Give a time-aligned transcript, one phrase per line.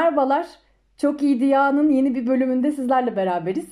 [0.00, 0.46] Merhabalar.
[0.96, 3.66] Çok iyi Diya'nın yeni bir bölümünde sizlerle beraberiz.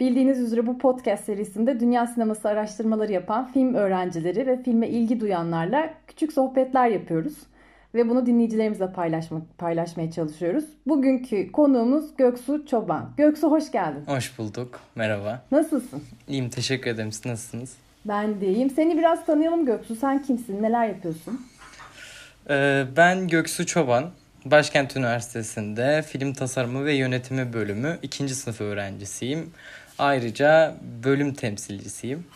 [0.00, 5.94] Bildiğiniz üzere bu podcast serisinde dünya sineması araştırmaları yapan film öğrencileri ve filme ilgi duyanlarla
[6.06, 7.34] küçük sohbetler yapıyoruz.
[7.94, 10.64] Ve bunu dinleyicilerimizle paylaşma, paylaşmaya çalışıyoruz.
[10.86, 13.10] Bugünkü konuğumuz Göksu Çoban.
[13.16, 14.04] Göksu hoş geldin.
[14.06, 14.80] Hoş bulduk.
[14.94, 15.42] Merhaba.
[15.50, 16.02] Nasılsın?
[16.28, 17.12] İyiyim teşekkür ederim.
[17.12, 17.76] Siz nasılsınız?
[18.04, 18.70] Ben de iyiyim.
[18.70, 19.96] Seni biraz tanıyalım Göksu.
[19.96, 20.62] Sen kimsin?
[20.62, 21.40] Neler yapıyorsun?
[22.50, 24.04] Ee, ben Göksu Çoban.
[24.44, 29.50] Başkent Üniversitesi'nde film tasarımı ve yönetimi bölümü ikinci sınıf öğrencisiyim.
[29.98, 32.26] Ayrıca bölüm temsilcisiyim.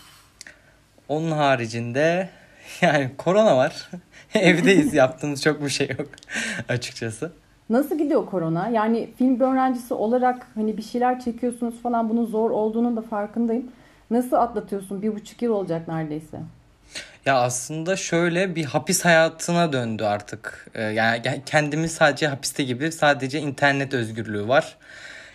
[1.08, 2.28] Onun haricinde
[2.80, 3.90] yani korona var.
[4.34, 6.08] Evdeyiz yaptığımız çok bir şey yok
[6.68, 7.32] açıkçası.
[7.70, 8.68] Nasıl gidiyor korona?
[8.68, 13.70] Yani film öğrencisi olarak hani bir şeyler çekiyorsunuz falan bunun zor olduğunun da farkındayım.
[14.10, 15.02] Nasıl atlatıyorsun?
[15.02, 16.38] Bir buçuk yıl olacak neredeyse.
[17.28, 20.70] Ya aslında şöyle bir hapis hayatına döndü artık.
[20.74, 24.76] Ee, yani kendimiz sadece hapiste gibi sadece internet özgürlüğü var.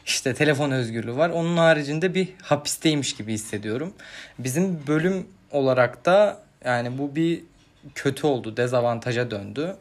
[0.05, 1.29] İşte telefon özgürlüğü var.
[1.29, 3.93] Onun haricinde bir hapisteymiş gibi hissediyorum.
[4.39, 7.43] Bizim bölüm olarak da yani bu bir
[7.95, 8.57] kötü oldu.
[8.57, 9.75] Dezavantaja döndü.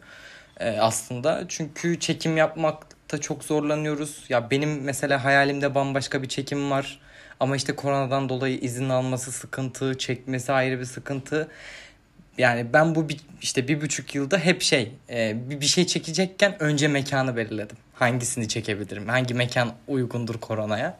[0.60, 4.24] Ee, aslında çünkü çekim yapmakta çok zorlanıyoruz.
[4.28, 7.00] Ya benim mesela hayalimde bambaşka bir çekim var.
[7.40, 11.48] Ama işte koronadan dolayı izin alması sıkıntı, çekmesi ayrı bir sıkıntı.
[12.38, 16.88] Yani ben bu bir, işte bir buçuk yılda hep şey e, bir şey çekecekken önce
[16.88, 17.76] mekanı belirledim.
[17.94, 19.08] Hangisini çekebilirim?
[19.08, 20.98] Hangi mekan uygundur koronaya?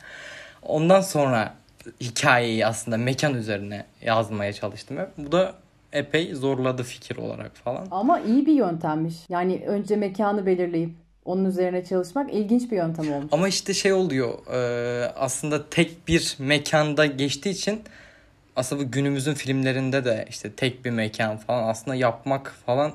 [0.62, 1.54] Ondan sonra
[2.00, 5.08] hikayeyi aslında mekan üzerine yazmaya çalıştım hep.
[5.18, 5.54] Bu da
[5.92, 7.86] epey zorladı fikir olarak falan.
[7.90, 9.14] Ama iyi bir yöntemmiş.
[9.28, 10.90] Yani önce mekanı belirleyip
[11.24, 13.28] onun üzerine çalışmak ilginç bir yöntem olmuş.
[13.32, 17.80] Ama işte şey oluyor e, aslında tek bir mekanda geçtiği için
[18.56, 22.92] aslında bu günümüzün filmlerinde de işte tek bir mekan falan aslında yapmak falan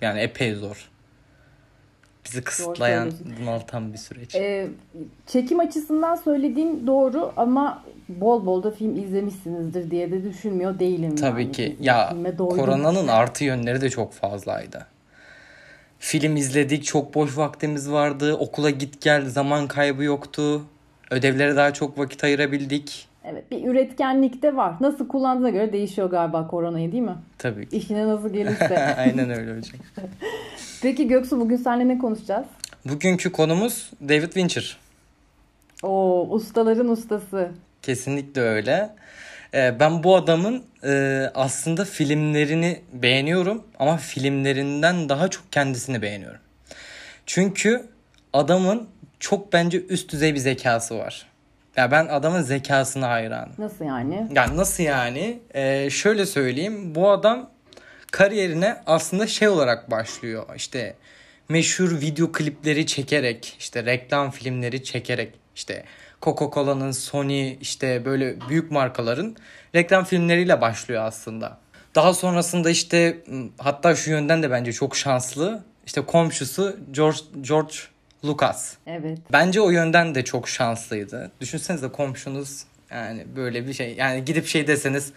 [0.00, 0.90] yani epey zor.
[2.24, 4.34] Bizi kısıtlayan, bunaltan bir süreç.
[4.34, 4.68] Ee,
[5.26, 11.16] çekim açısından söylediğin doğru ama bol bol da film izlemişsinizdir diye de düşünmüyor değilim.
[11.16, 11.52] Tabii yani.
[11.52, 11.76] ki.
[11.80, 14.86] Ya koronanın artı yönleri de çok fazlaydı.
[15.98, 18.34] Film izledik, çok boş vaktimiz vardı.
[18.34, 20.62] Okula git gel, zaman kaybı yoktu.
[21.10, 23.08] Ödevlere daha çok vakit ayırabildik.
[23.24, 24.74] Evet bir üretkenlik de var.
[24.80, 27.16] Nasıl kullandığına göre değişiyor galiba koronayı değil mi?
[27.38, 27.76] Tabii ki.
[27.76, 28.94] İşine nasıl gelirse.
[28.98, 29.80] Aynen öyle hocam.
[30.82, 32.46] Peki Göksu bugün seninle ne konuşacağız?
[32.84, 34.76] Bugünkü konumuz David Fincher.
[35.82, 37.48] Oo ustaların ustası.
[37.82, 38.90] Kesinlikle öyle.
[39.54, 46.40] Ee, ben bu adamın e, aslında filmlerini beğeniyorum ama filmlerinden daha çok kendisini beğeniyorum.
[47.26, 47.82] Çünkü
[48.32, 48.88] adamın
[49.20, 51.29] çok bence üst düzey bir zekası var.
[51.80, 53.52] Ya ben adamın zekasına hayranım.
[53.58, 54.28] Nasıl yani?
[54.34, 55.40] Yani nasıl yani?
[55.54, 56.94] Ee, şöyle söyleyeyim.
[56.94, 57.50] Bu adam
[58.10, 60.44] kariyerine aslında şey olarak başlıyor.
[60.56, 60.94] İşte
[61.48, 65.84] meşhur video klipleri çekerek, işte reklam filmleri çekerek, işte
[66.22, 69.36] Coca-Cola'nın, Sony, işte böyle büyük markaların
[69.74, 71.58] reklam filmleriyle başlıyor aslında.
[71.94, 73.18] Daha sonrasında işte
[73.58, 75.64] hatta şu yönden de bence çok şanslı.
[75.86, 77.74] İşte komşusu George George
[78.24, 78.74] Lucas.
[78.86, 79.18] Evet.
[79.32, 81.30] Bence o yönden de çok şanslıydı.
[81.40, 85.12] Düşünsenize komşunuz yani böyle bir şey yani gidip şey deseniz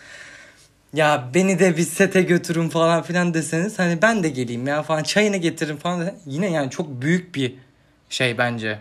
[0.93, 5.03] ya beni de bir sete götürün falan filan deseniz hani ben de geleyim ya falan
[5.03, 7.55] çayını getirin falan desen, yine yani çok büyük bir
[8.09, 8.79] şey bence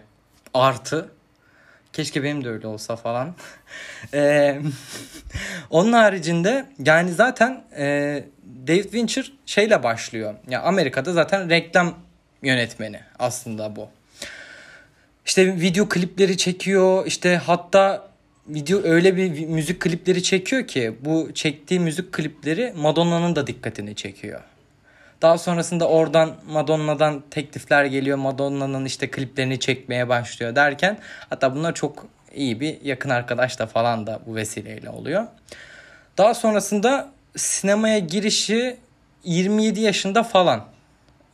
[0.54, 1.10] artı.
[1.92, 3.34] Keşke benim de öyle olsa falan.
[4.14, 4.60] ee,
[5.70, 8.24] onun haricinde yani zaten e,
[8.66, 10.34] David Fincher şeyle başlıyor.
[10.48, 11.94] Ya Amerika'da zaten reklam
[12.42, 13.88] yönetmeni aslında bu.
[15.26, 17.06] İşte video klipleri çekiyor.
[17.06, 18.08] İşte hatta
[18.48, 24.40] video öyle bir müzik klipleri çekiyor ki bu çektiği müzik klipleri Madonna'nın da dikkatini çekiyor.
[25.22, 28.18] Daha sonrasında oradan Madonna'dan teklifler geliyor.
[28.18, 30.98] Madonna'nın işte kliplerini çekmeye başlıyor derken
[31.30, 35.26] hatta bunlar çok iyi bir yakın arkadaş da falan da bu vesileyle oluyor.
[36.18, 38.76] Daha sonrasında sinemaya girişi
[39.24, 40.64] 27 yaşında falan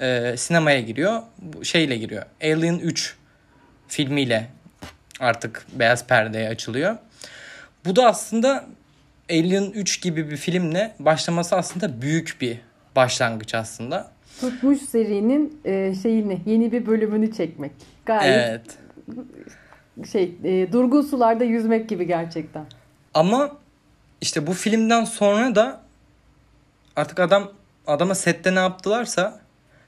[0.01, 1.23] e, sinemaya giriyor.
[1.63, 2.23] Şeyle giriyor.
[2.43, 3.18] Alien 3
[3.89, 4.49] filmiyle
[5.21, 6.97] artık beyaz perdeye açılıyor.
[7.85, 8.65] Bu da aslında
[9.31, 12.61] Alien 3 gibi bir filmle başlaması aslında büyük bir
[12.97, 14.11] başlangıç aslında.
[14.41, 17.73] Tutmuş serinin e, şeyini yeni bir bölümünü çekmek.
[18.07, 18.79] Gayet evet.
[20.13, 22.67] şey e, durgun sularda yüzmek gibi gerçekten.
[23.15, 23.57] Ama
[24.21, 25.81] işte bu filmden sonra da
[26.97, 27.53] artık adam
[27.87, 29.41] adama sette ne yaptılarsa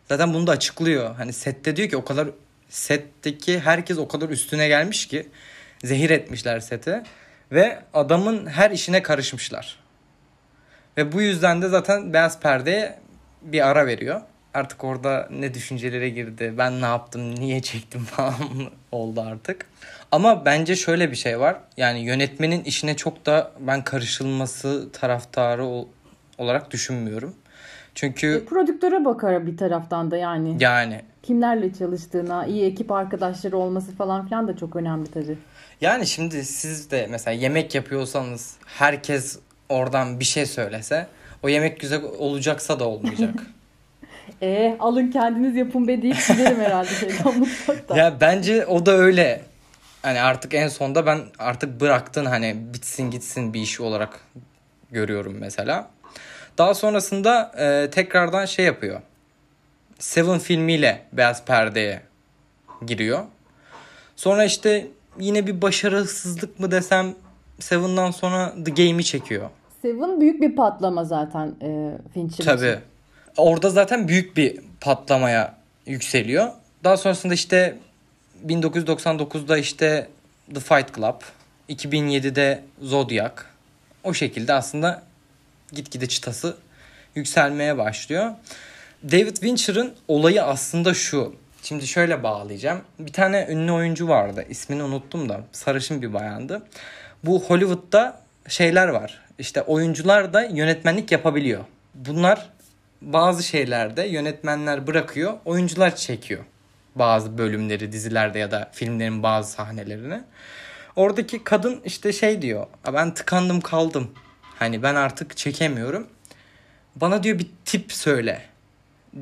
[0.08, 1.14] zaten bunu da açıklıyor.
[1.14, 2.28] Hani sette diyor ki o kadar
[2.70, 5.28] setteki herkes o kadar üstüne gelmiş ki
[5.84, 7.02] zehir etmişler sete
[7.52, 9.78] ve adamın her işine karışmışlar.
[10.96, 12.98] Ve bu yüzden de zaten beyaz perdeye
[13.42, 14.20] bir ara veriyor.
[14.54, 18.34] artık orada ne düşüncelere girdi, ben ne yaptım, niye çektim falan
[18.92, 19.66] oldu artık.
[20.12, 21.56] Ama bence şöyle bir şey var.
[21.76, 25.84] Yani yönetmenin işine çok da ben karışılması taraftarı
[26.38, 27.34] olarak düşünmüyorum.
[27.94, 30.56] Çünkü e, prodüktöre bakar bir taraftan da yani.
[30.60, 35.38] Yani kimlerle çalıştığına, iyi ekip arkadaşları olması falan filan da çok önemli tabii.
[35.80, 39.38] Yani şimdi siz de mesela yemek yapıyorsanız herkes
[39.68, 41.06] oradan bir şey söylese
[41.42, 43.34] o yemek güzel olacaksa da olmayacak.
[44.42, 47.96] e alın kendiniz yapın be deyip giderim herhalde şeyden mutfakta.
[47.96, 49.42] Ya bence o da öyle.
[50.02, 54.20] Hani artık en sonda ben artık bıraktın hani bitsin gitsin bir iş olarak
[54.90, 55.90] görüyorum mesela.
[56.58, 59.00] Daha sonrasında e, tekrardan şey yapıyor.
[60.00, 62.00] Seven filmiyle Beyaz Perde'ye
[62.86, 63.24] giriyor.
[64.16, 64.86] Sonra işte
[65.18, 67.14] yine bir başarısızlık mı desem
[67.58, 69.50] Seven'dan sonra The Game'i çekiyor.
[69.82, 72.66] Seven büyük bir patlama zaten e, Fincher Tabii.
[72.66, 72.80] Için.
[73.36, 75.54] Orada zaten büyük bir patlamaya
[75.86, 76.48] yükseliyor.
[76.84, 77.76] Daha sonrasında işte
[78.46, 80.08] 1999'da işte
[80.54, 81.20] The Fight Club,
[81.68, 83.34] 2007'de Zodiac.
[84.04, 85.02] O şekilde aslında
[85.72, 86.56] gitgide çıtası
[87.14, 88.30] yükselmeye başlıyor.
[89.04, 91.34] David Fincher'ın olayı aslında şu.
[91.62, 92.80] Şimdi şöyle bağlayacağım.
[92.98, 94.44] Bir tane ünlü oyuncu vardı.
[94.48, 95.40] İsmini unuttum da.
[95.52, 96.62] Sarışın bir bayandı.
[97.24, 99.20] Bu Hollywood'da şeyler var.
[99.38, 101.64] İşte oyuncular da yönetmenlik yapabiliyor.
[101.94, 102.50] Bunlar
[103.02, 106.44] bazı şeylerde yönetmenler bırakıyor, oyuncular çekiyor.
[106.94, 110.20] Bazı bölümleri dizilerde ya da filmlerin bazı sahnelerini.
[110.96, 112.66] Oradaki kadın işte şey diyor.
[112.92, 114.10] Ben tıkandım kaldım.
[114.42, 116.06] Hani ben artık çekemiyorum.
[116.96, 118.50] Bana diyor bir tip söyle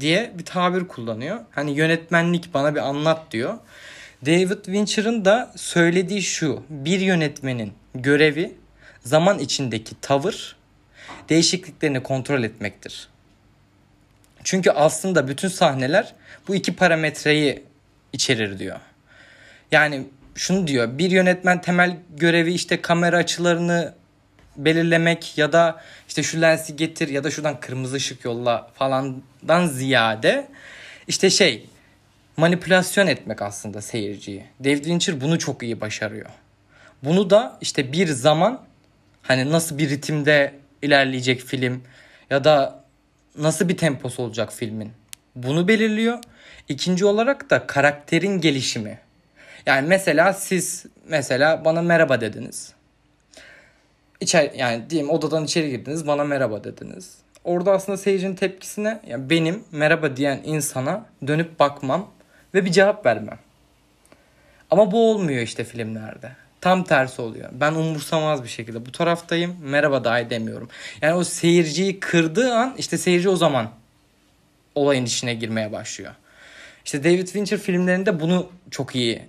[0.00, 1.40] diye bir tabir kullanıyor.
[1.50, 3.58] Hani yönetmenlik bana bir anlat diyor.
[4.26, 6.62] David Fincher'ın da söylediği şu.
[6.70, 8.54] Bir yönetmenin görevi
[9.04, 10.56] zaman içindeki tavır
[11.28, 13.08] değişikliklerini kontrol etmektir.
[14.44, 16.14] Çünkü aslında bütün sahneler
[16.48, 17.62] bu iki parametreyi
[18.12, 18.80] içerir diyor.
[19.72, 20.98] Yani şunu diyor.
[20.98, 23.94] Bir yönetmen temel görevi işte kamera açılarını
[24.58, 30.48] belirlemek ya da işte şu lensi getir ya da şuradan kırmızı ışık yolla falandan ziyade
[31.08, 31.66] işte şey
[32.36, 34.44] manipülasyon etmek aslında seyirciyi.
[34.64, 36.30] David Fincher bunu çok iyi başarıyor.
[37.02, 38.60] Bunu da işte bir zaman
[39.22, 41.82] hani nasıl bir ritimde ilerleyecek film
[42.30, 42.84] ya da
[43.38, 44.92] nasıl bir temposu olacak filmin
[45.44, 46.18] bunu belirliyor.
[46.68, 48.98] İkinci olarak da karakterin gelişimi.
[49.66, 52.72] Yani mesela siz mesela bana merhaba dediniz.
[54.20, 57.14] İçer, yani diyelim odadan içeri girdiniz bana merhaba dediniz.
[57.44, 62.10] Orada aslında seyircinin tepkisine yani benim merhaba diyen insana dönüp bakmam
[62.54, 63.38] ve bir cevap vermem.
[64.70, 66.32] Ama bu olmuyor işte filmlerde.
[66.60, 67.48] Tam tersi oluyor.
[67.52, 69.56] Ben umursamaz bir şekilde bu taraftayım.
[69.62, 70.68] Merhaba dahi demiyorum.
[71.02, 73.70] Yani o seyirciyi kırdığı an işte seyirci o zaman
[74.74, 76.12] olayın içine girmeye başlıyor.
[76.84, 79.22] İşte David Fincher filmlerinde bunu çok iyi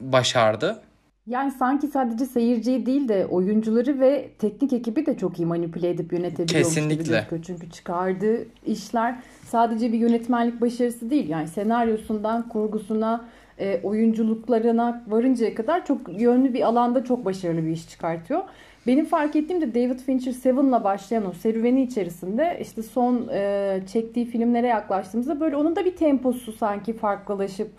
[0.00, 0.82] başardı.
[1.26, 6.12] Yani sanki sadece seyirciyi değil de oyuncuları ve teknik ekibi de çok iyi manipüle edip
[6.12, 7.02] yönetebiliyormuş Kesinlikle.
[7.04, 7.42] gibi gözüküyor.
[7.42, 11.28] Çünkü çıkardığı işler sadece bir yönetmenlik başarısı değil.
[11.28, 13.24] Yani senaryosundan kurgusuna,
[13.58, 18.42] e, oyunculuklarına varıncaya kadar çok yönlü bir alanda çok başarılı bir iş çıkartıyor.
[18.86, 24.26] Benim fark ettiğim de David Fincher Seven'la başlayan o serüveni içerisinde işte son e, çektiği
[24.26, 27.70] filmlere yaklaştığımızda böyle onun da bir temposu sanki farklılaşıp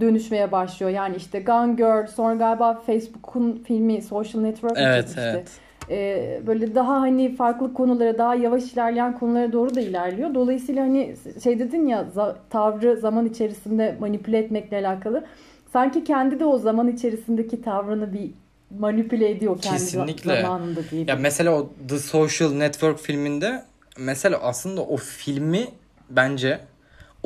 [0.00, 0.92] dönüşmeye başlıyor.
[0.92, 5.20] Yani işte Gone Girl, sonra galiba Facebook'un filmi Social Network evet, işte.
[5.34, 5.48] Evet.
[5.90, 10.34] Ee, böyle daha hani farklı konulara, daha yavaş ilerleyen konulara doğru da ilerliyor.
[10.34, 12.06] Dolayısıyla hani şey dedin ya
[12.50, 15.24] tavrı zaman içerisinde manipüle etmekle alakalı.
[15.72, 18.30] Sanki kendi de o zaman içerisindeki tavrını bir
[18.78, 20.42] manipüle ediyor kendi Kesinlikle.
[20.42, 21.04] zamanında diye.
[21.08, 23.62] Ya mesela o The Social Network filminde
[23.98, 25.64] mesela aslında o filmi
[26.10, 26.60] bence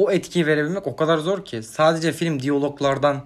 [0.00, 1.62] o etkiyi verebilmek o kadar zor ki.
[1.62, 3.20] Sadece film diyaloglardan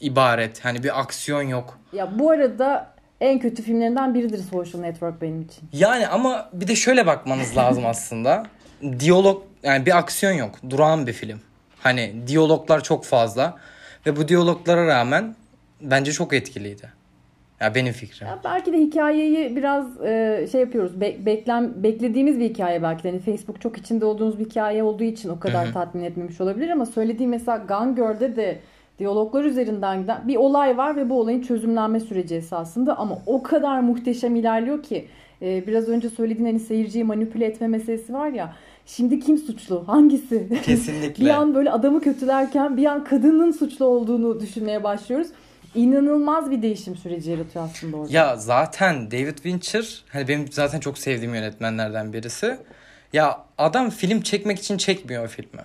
[0.00, 0.64] ibaret.
[0.64, 1.78] Hani bir aksiyon yok.
[1.92, 5.68] Ya bu arada en kötü filmlerinden biridir Social Network benim için.
[5.72, 8.46] Yani ama bir de şöyle bakmanız lazım aslında.
[8.98, 10.54] Diyalog yani bir aksiyon yok.
[10.70, 11.40] Durağan bir film.
[11.80, 13.56] Hani diyaloglar çok fazla
[14.06, 15.36] ve bu diyaloglara rağmen
[15.80, 16.92] bence çok etkiliydi.
[17.60, 18.28] Ya benim fikrim.
[18.28, 21.00] Ya belki de hikayeyi biraz e, şey yapıyoruz.
[21.00, 23.10] Be- beklem beklediğimiz bir hikaye belki de.
[23.10, 25.72] Hani Facebook çok içinde olduğunuz bir hikaye olduğu için o kadar Hı-hı.
[25.72, 27.56] tatmin etmemiş olabilir ama söylediğim mesela
[27.96, 28.58] Girl'de de
[28.98, 33.80] diyaloglar üzerinden giden bir olay var ve bu olayın çözümlenme süreci esasında ama o kadar
[33.80, 35.08] muhteşem ilerliyor ki
[35.42, 38.54] e, biraz önce söylediğin hani seyirciyi manipüle etme meselesi var ya
[38.86, 39.88] Şimdi kim suçlu?
[39.88, 40.48] Hangisi?
[40.62, 41.24] Kesinlikle.
[41.24, 45.28] bir an böyle adamı kötülerken bir an kadının suçlu olduğunu düşünmeye başlıyoruz
[45.74, 48.12] inanılmaz bir değişim süreci yaratıyor aslında orada.
[48.12, 52.58] Ya zaten David Fincher hani benim zaten çok sevdiğim yönetmenlerden birisi.
[53.12, 55.62] Ya adam film çekmek için çekmiyor o filmi.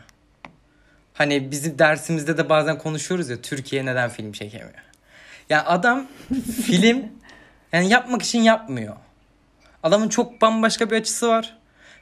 [1.14, 4.74] Hani bizim dersimizde de bazen konuşuyoruz ya Türkiye neden film çekemiyor.
[5.50, 6.08] Ya adam
[6.66, 7.04] film
[7.74, 8.96] yani yapmak için yapmıyor.
[9.84, 11.58] Adamın çok bambaşka bir açısı var.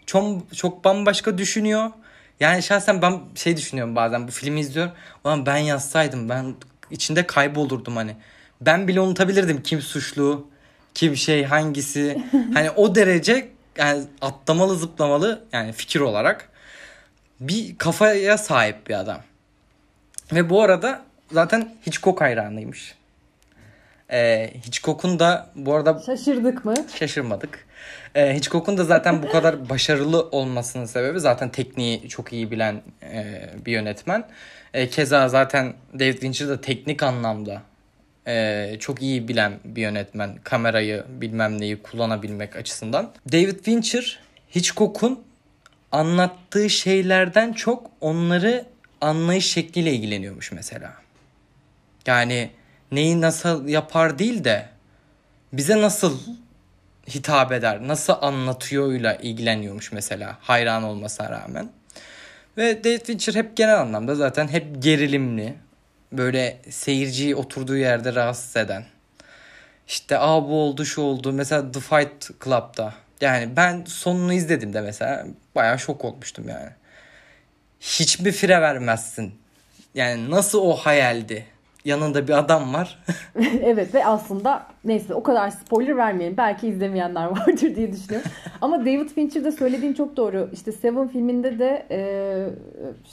[0.05, 1.91] Çok, çok bambaşka düşünüyor.
[2.39, 4.93] Yani şahsen ben şey düşünüyorum bazen bu filmi izliyorum.
[5.23, 6.55] Ulan ben yazsaydım ben
[6.91, 8.15] içinde kaybolurdum hani.
[8.61, 10.47] Ben bile unutabilirdim kim suçlu,
[10.93, 12.23] kim şey hangisi.
[12.53, 16.49] hani o derece yani atlamalı zıplamalı yani fikir olarak
[17.39, 19.21] bir kafaya sahip bir adam.
[20.31, 21.01] Ve bu arada
[21.31, 22.95] zaten Hitchcock hayranıymış.
[24.11, 26.01] Ee, Hitchcock'un da bu arada...
[26.05, 26.75] Şaşırdık mı?
[26.99, 27.65] Şaşırmadık.
[28.15, 33.49] Ee, Hitchcock'un da zaten bu kadar başarılı olmasının sebebi zaten tekniği çok iyi bilen e,
[33.65, 34.27] bir yönetmen.
[34.73, 37.61] E, keza zaten David Fincher de teknik anlamda
[38.27, 40.35] e, çok iyi bilen bir yönetmen.
[40.43, 43.11] Kamerayı bilmem neyi kullanabilmek açısından.
[43.31, 44.19] David Fincher
[44.55, 45.23] Hitchcock'un
[45.91, 48.65] anlattığı şeylerden çok onları
[49.01, 50.93] anlayış şekliyle ilgileniyormuş mesela.
[52.07, 52.49] Yani
[52.91, 54.69] neyi nasıl yapar değil de
[55.53, 56.19] bize nasıl
[57.15, 61.69] hitap eder, nasıl anlatıyoruyla ilgileniyormuş mesela hayran olmasına rağmen.
[62.57, 65.55] Ve David Fincher hep genel anlamda zaten hep gerilimli,
[66.11, 68.85] böyle seyirciyi oturduğu yerde rahatsız eden.
[69.87, 71.33] İşte aa bu oldu şu oldu.
[71.33, 72.93] Mesela The Fight Club'da.
[73.21, 75.25] Yani ben sonunu izledim de mesela
[75.55, 76.69] bayağı şok olmuştum yani.
[77.79, 79.35] Hiçbir fire vermezsin.
[79.95, 81.45] Yani nasıl o hayaldi?
[81.87, 82.99] Yanında bir adam var.
[83.63, 86.37] evet ve aslında neyse o kadar spoiler vermeyelim.
[86.37, 88.31] Belki izlemeyenler vardır diye düşünüyorum.
[88.61, 90.49] Ama David Fincher'da söylediğin çok doğru.
[90.53, 91.99] İşte Seven filminde de e,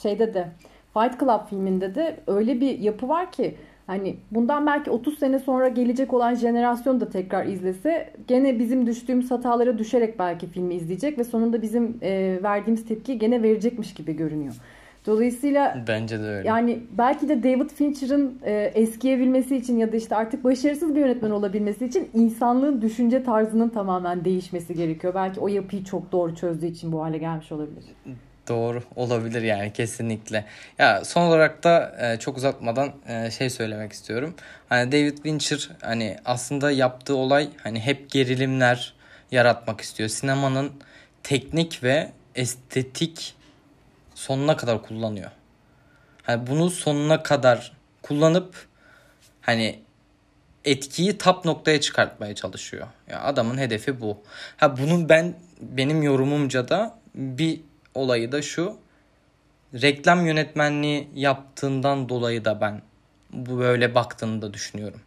[0.01, 0.47] şeyde de
[0.93, 3.55] Fight Club filminde de öyle bir yapı var ki
[3.87, 9.31] hani bundan belki 30 sene sonra gelecek olan jenerasyon da tekrar izlese gene bizim düştüğümüz
[9.31, 14.55] hatalara düşerek belki filmi izleyecek ve sonunda bizim e, verdiğimiz tepki gene verecekmiş gibi görünüyor.
[15.05, 16.47] Dolayısıyla bence de öyle.
[16.47, 21.31] Yani belki de David Fincher'ın e, eskiyebilmesi için ya da işte artık başarısız bir yönetmen
[21.31, 25.13] olabilmesi için insanlığın düşünce tarzının tamamen değişmesi gerekiyor.
[25.13, 27.83] Belki o yapıyı çok doğru çözdüğü için bu hale gelmiş olabilir.
[28.47, 30.45] Doğru olabilir yani kesinlikle.
[30.77, 34.33] Ya son olarak da e, çok uzatmadan e, şey söylemek istiyorum.
[34.69, 38.93] Hani David Fincher hani aslında yaptığı olay hani hep gerilimler
[39.31, 40.09] yaratmak istiyor.
[40.09, 40.71] Sinemanın
[41.23, 43.35] teknik ve estetik
[44.15, 45.31] sonuna kadar kullanıyor.
[46.23, 48.67] Hani bunu sonuna kadar kullanıp
[49.41, 49.79] hani
[50.65, 52.87] etkiyi tap noktaya çıkartmaya çalışıyor.
[53.09, 54.17] Ya adamın hedefi bu.
[54.57, 57.61] Ha bunun ben benim yorumumca da bir
[57.93, 58.77] olayı da şu.
[59.73, 62.81] Reklam yönetmenliği yaptığından dolayı da ben
[63.33, 65.01] bu böyle baktığını da düşünüyorum.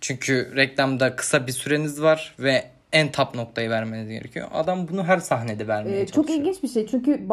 [0.00, 4.48] Çünkü reklamda kısa bir süreniz var ve en tap noktayı vermeniz gerekiyor.
[4.52, 6.26] Adam bunu her sahnede vermeye ee, çalışıyor.
[6.26, 6.86] Çok ilginç bir şey.
[6.86, 7.28] Çünkü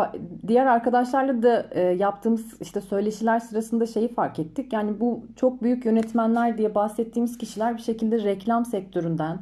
[0.47, 4.73] diğer arkadaşlarla da e, yaptığımız işte söyleşiler sırasında şeyi fark ettik.
[4.73, 9.39] Yani bu çok büyük yönetmenler diye bahsettiğimiz kişiler bir şekilde reklam sektöründen,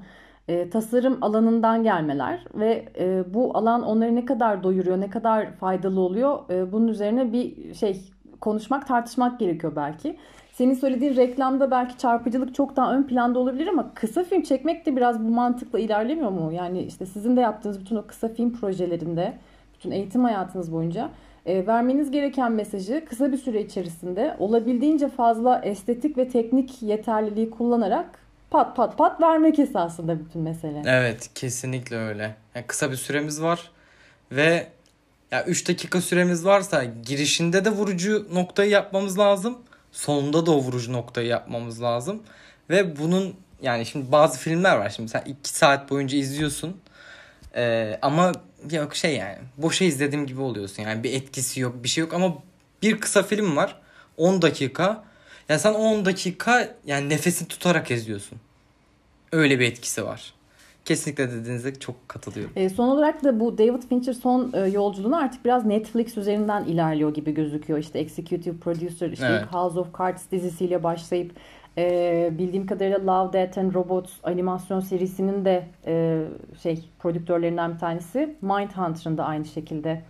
[0.48, 6.00] e, tasarım alanından gelmeler ve e, bu alan onları ne kadar doyuruyor, ne kadar faydalı
[6.00, 8.01] oluyor e, bunun üzerine bir şey
[8.41, 10.17] konuşmak, tartışmak gerekiyor belki.
[10.57, 14.95] Senin söylediğin reklamda belki çarpıcılık çok daha ön planda olabilir ama kısa film çekmek de
[14.95, 16.51] biraz bu mantıkla ilerlemiyor mu?
[16.53, 19.38] Yani işte sizin de yaptığınız bütün o kısa film projelerinde,
[19.74, 21.09] bütün eğitim hayatınız boyunca
[21.45, 28.19] e, vermeniz gereken mesajı kısa bir süre içerisinde olabildiğince fazla estetik ve teknik yeterliliği kullanarak
[28.50, 30.81] pat pat pat vermek esasında bütün mesele.
[30.85, 32.35] Evet kesinlikle öyle.
[32.55, 33.71] Yani kısa bir süremiz var
[34.31, 34.67] ve
[35.31, 39.57] ya 3 dakika süremiz varsa girişinde de vurucu noktayı yapmamız lazım.
[39.95, 42.23] Sonunda da o vurucu noktayı yapmamız lazım.
[42.69, 46.81] Ve bunun yani şimdi bazı filmler var şimdi sen 2 saat boyunca izliyorsun.
[47.55, 48.31] Ee, ama
[48.71, 50.83] yok şey yani boşa izlediğim gibi oluyorsun.
[50.83, 52.35] Yani bir etkisi yok bir şey yok ama
[52.81, 53.81] bir kısa film var
[54.17, 55.03] 10 dakika.
[55.49, 58.39] Yani sen 10 dakika yani nefesini tutarak izliyorsun.
[59.31, 60.33] Öyle bir etkisi var.
[60.85, 62.53] Kesinlikle dediğinize çok katılıyorum.
[62.55, 67.13] E, son olarak da bu David Fincher son e, yolculuğunu artık biraz Netflix üzerinden ilerliyor
[67.13, 67.79] gibi gözüküyor.
[67.79, 69.53] İşte Executive Producer, işte evet.
[69.53, 71.31] House of Cards dizisiyle başlayıp
[71.77, 76.23] e, bildiğim kadarıyla Love, Death and Robots animasyon serisinin de e,
[76.63, 78.35] şey prodüktörlerinden bir tanesi.
[78.41, 80.01] Mindhunter'ın da aynı şekilde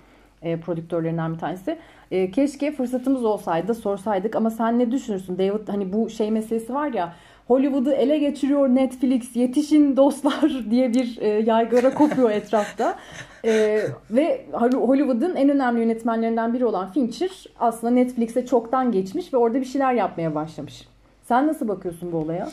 [0.42, 1.80] e, prodüktörlerinden bir tanesi.
[2.12, 6.94] E, keşke fırsatımız olsaydı sorsaydık ama sen ne düşünürsün David hani bu şey meselesi var
[6.94, 7.14] ya
[7.48, 13.00] Hollywood'u ele geçiriyor Netflix yetişin dostlar diye bir e, yaygara kopuyor etrafta.
[13.46, 19.62] E, ve Hollywood'un en önemli yönetmenlerinden biri olan Fincher aslında Netflix'e çoktan geçmiş ve orada
[19.62, 20.88] bir şeyler yapmaya başlamış.
[21.28, 22.50] Sen nasıl bakıyorsun bu olaya?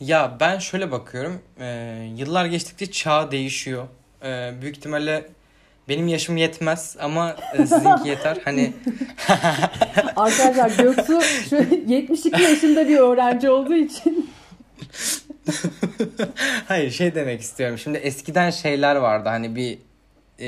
[0.00, 1.40] Ya ben şöyle bakıyorum.
[1.60, 3.84] E, yıllar geçtikçe çağ değişiyor.
[4.24, 5.26] E, büyük ihtimalle
[5.88, 8.38] Benim yaşım yetmez ama e, sizinki yeter.
[8.44, 8.72] Hani
[10.16, 14.30] Arkadaşlar Göksu şu 72 yaşında bir öğrenci olduğu için
[16.68, 17.78] Hayır şey demek istiyorum.
[17.78, 19.28] Şimdi eskiden şeyler vardı.
[19.28, 19.78] Hani bir
[20.38, 20.46] e,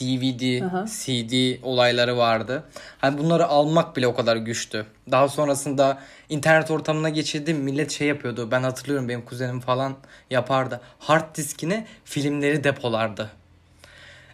[0.00, 0.86] DVD, Aha.
[0.86, 2.64] CD olayları vardı.
[2.98, 4.86] Hani bunları almak bile o kadar güçtü.
[5.10, 5.98] Daha sonrasında
[6.28, 7.54] internet ortamına geçildi.
[7.54, 8.50] Millet şey yapıyordu.
[8.50, 9.96] Ben hatırlıyorum benim kuzenim falan
[10.30, 10.80] yapardı.
[10.98, 13.30] Hard diskine filmleri depolardı.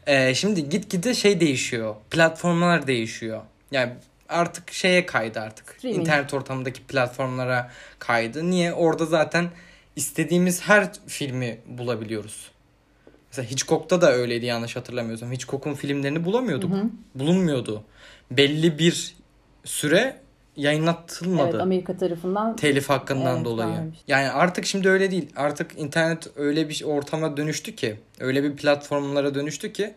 [0.06, 1.94] E, şimdi gitgide şey değişiyor.
[2.11, 3.42] Platformlar değişiyor.
[3.70, 3.92] Yani
[4.28, 5.75] artık şeye kaydı artık.
[5.78, 6.00] Streaming.
[6.00, 8.50] İnternet ortamındaki platformlara kaydı.
[8.50, 8.73] Niye?
[8.73, 9.50] Orada zaten
[9.96, 12.50] istediğimiz her filmi bulabiliyoruz.
[13.30, 15.32] Mesela Hitchcock'ta da öyleydi yanlış hatırlamıyorsam.
[15.32, 16.70] Hitchcock'un filmlerini bulamıyorduk.
[17.14, 17.84] Bulunmuyordu.
[18.30, 19.14] Belli bir
[19.64, 20.16] süre
[20.56, 21.49] yayınlatılmadı.
[21.50, 23.70] evet Amerika tarafından Telif hakkından Evet, dolayı.
[23.70, 23.99] varmış.
[24.08, 25.30] Yani artık şimdi öyle değil.
[25.37, 29.94] Artık internet öyle bir ortama dönüştü ki, öyle bir platformlara dönüştü ki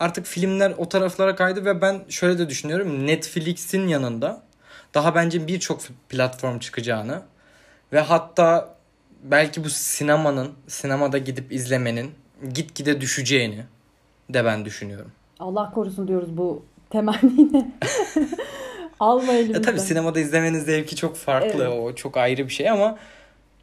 [0.00, 3.06] artık filmler o taraflara kaydı ve ben şöyle de düşünüyorum.
[3.06, 4.42] Netflix'in yanında
[4.94, 7.22] daha bence birçok platform çıkacağını
[7.92, 8.74] ve hatta
[9.22, 12.10] belki bu sinemanın, sinemada gidip izlemenin
[12.54, 13.64] gitgide düşeceğini
[14.30, 15.12] de ben düşünüyorum.
[15.38, 17.66] Allah korusun diyoruz bu temenniyle.
[19.00, 19.62] Alma Ya elimizden.
[19.62, 21.64] tabii sinemada izlemenin zevki çok farklı.
[21.64, 21.80] Evet.
[21.82, 22.98] O çok ayrı bir şey ama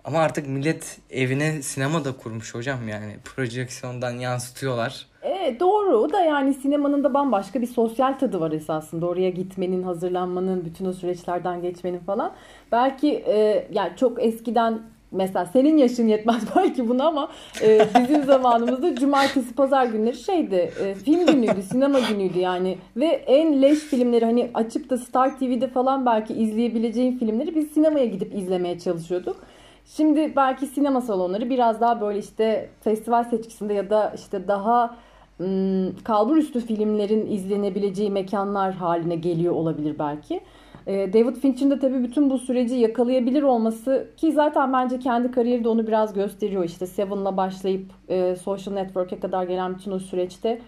[0.06, 3.15] ama artık millet evine sinema da kurmuş hocam yani.
[3.36, 5.06] Projeksiyondan yansıtıyorlar.
[5.22, 5.98] Evet doğru.
[5.98, 9.06] O da yani sinemanın da bambaşka bir sosyal tadı var esasında.
[9.06, 12.34] Oraya gitmenin, hazırlanmanın, bütün o süreçlerden geçmenin falan.
[12.72, 14.82] Belki e, yani çok eskiden
[15.12, 17.30] mesela senin yaşın yetmez belki buna ama
[17.62, 23.62] e, bizim zamanımızda cumartesi pazar günleri şeydi e, film günüydü sinema günüydü yani ve en
[23.62, 28.80] leş filmleri hani açıp da Star TV'de falan belki izleyebileceğin filmleri biz sinemaya gidip izlemeye
[28.80, 29.38] çalışıyorduk.
[29.86, 34.96] Şimdi belki sinema salonları biraz daha böyle işte festival seçkisinde ya da işte daha
[35.40, 40.42] ım, kalbur üstü filmlerin izlenebileceği mekanlar haline geliyor olabilir belki.
[40.88, 45.64] Ee, David Fincher'ın da tabii bütün bu süreci yakalayabilir olması ki zaten bence kendi kariyeri
[45.64, 46.64] de onu biraz gösteriyor.
[46.64, 50.62] İşte Seven'la başlayıp e, Social Network'e kadar gelen bütün o süreçte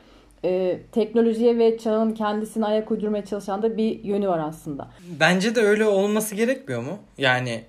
[0.45, 4.87] e, teknolojiye ve çağın kendisine ayak uydurmaya çalışan da bir yönü var aslında.
[5.19, 6.97] Bence de öyle olması gerekmiyor mu?
[7.17, 7.63] Yani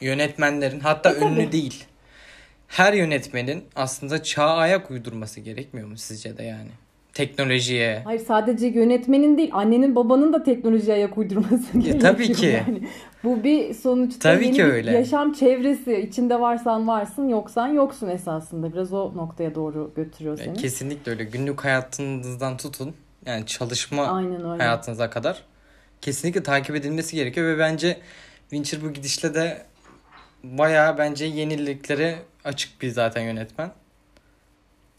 [0.00, 1.24] yönetmenlerin hatta E, tabii.
[1.32, 1.84] ünlü değil.
[2.68, 6.70] Her yönetmenin aslında çağa ayak uydurması gerekmiyor mu sizce de yani?
[7.14, 8.00] Teknolojiye.
[8.04, 12.00] Hayır sadece yönetmenin değil annenin babanın da teknolojiye ayak uydurması gerekiyor.
[12.00, 12.46] tabii ki.
[12.46, 12.88] Yani.
[13.24, 14.90] Bu bir sonuçta Tabii yeni ki öyle.
[14.90, 15.96] yaşam çevresi.
[15.96, 18.72] İçinde varsan varsın yoksan yoksun esasında.
[18.72, 20.56] Biraz o noktaya doğru götürüyor seni.
[20.56, 21.24] Kesinlikle öyle.
[21.24, 22.94] Günlük hayatınızdan tutun.
[23.26, 24.22] Yani çalışma
[24.58, 25.42] hayatınıza kadar
[26.00, 27.98] kesinlikle takip edilmesi gerekiyor ve bence
[28.50, 29.62] Fincher bu gidişle de
[30.44, 33.70] bayağı bence yeniliklere açık bir zaten yönetmen.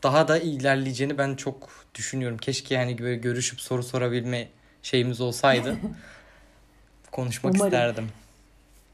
[0.03, 2.37] Daha da ilerleyeceğini ben çok düşünüyorum.
[2.37, 4.47] Keşke yani böyle görüşüp soru sorabilme
[4.81, 5.75] şeyimiz olsaydı.
[7.11, 7.67] Konuşmak Umarım.
[7.67, 8.09] isterdim.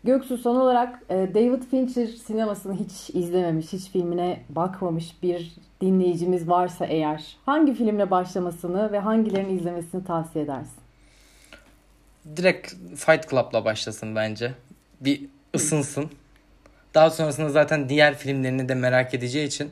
[0.04, 6.86] Göksu son olarak e, David Fincher sinemasını hiç izlememiş, hiç filmine bakmamış bir dinleyicimiz varsa
[6.86, 10.74] eğer hangi filmle başlamasını ve hangilerini izlemesini tavsiye edersin?
[12.36, 14.54] Direkt Fight Club'la başlasın bence.
[15.02, 15.22] Bir
[15.56, 16.10] ısınsın.
[16.94, 19.72] Daha sonrasında zaten diğer filmlerini de merak edeceği için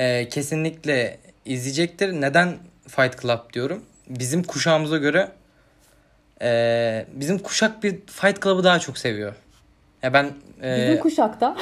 [0.00, 2.12] e, kesinlikle izleyecektir.
[2.12, 2.56] Neden
[2.88, 3.84] Fight Club diyorum?
[4.08, 5.28] Bizim kuşağımıza göre
[6.42, 9.34] e, bizim kuşak bir Fight Club'ı daha çok seviyor.
[10.02, 10.30] Ya ben
[10.62, 11.56] e, Bizim kuşakta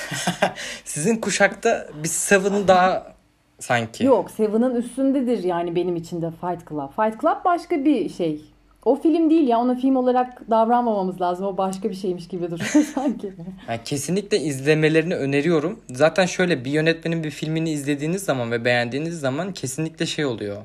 [0.84, 3.14] sizin kuşakta bir Seven'ı daha
[3.60, 4.04] sanki.
[4.04, 6.90] Yok Seven'ın üstündedir yani benim için de Fight Club.
[6.96, 8.53] Fight Club başka bir şey.
[8.84, 11.46] O film değil ya ona film olarak davranmamamız lazım.
[11.46, 13.32] O başka bir şeymiş gibi duruyor sanki.
[13.68, 15.80] Yani kesinlikle izlemelerini öneriyorum.
[15.90, 20.56] Zaten şöyle bir yönetmenin bir filmini izlediğiniz zaman ve beğendiğiniz zaman kesinlikle şey oluyor.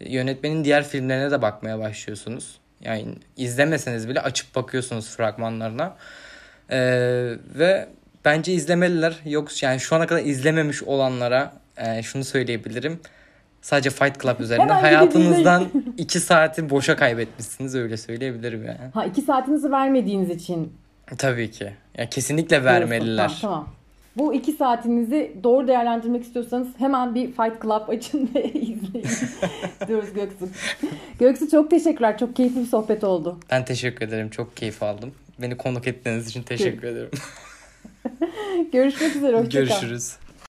[0.00, 2.58] Yönetmenin diğer filmlerine de bakmaya başlıyorsunuz.
[2.80, 5.96] Yani izlemeseniz bile açıp bakıyorsunuz fragmanlarına.
[6.70, 6.78] Ee,
[7.54, 7.88] ve
[8.24, 9.16] bence izlemeliler.
[9.24, 13.00] Yok yani şu ana kadar izlememiş olanlara e, şunu söyleyebilirim.
[13.66, 15.64] Sadece Fight Club üzerinden Hemen hayatınızdan
[15.98, 18.90] iki saati boşa kaybetmişsiniz öyle söyleyebilirim yani.
[18.94, 20.72] Ha iki saatinizi vermediğiniz için
[21.18, 21.72] Tabii ki.
[21.98, 23.38] Ya kesinlikle vermeliler.
[23.40, 23.68] Tamam, tamam.
[24.16, 29.08] Bu iki saatinizi doğru değerlendirmek istiyorsanız hemen bir Fight Club açın ve izleyin
[29.88, 30.48] diyoruz Göksu.
[31.18, 32.18] Göksu çok teşekkürler.
[32.18, 33.38] Çok keyifli bir sohbet oldu.
[33.50, 34.30] Ben teşekkür ederim.
[34.30, 35.14] Çok keyif aldım.
[35.38, 37.10] Beni konuk ettiğiniz için teşekkür ederim.
[38.72, 39.36] Görüşmek üzere.
[39.38, 39.66] Hoşça kal.
[39.66, 40.16] Görüşürüz.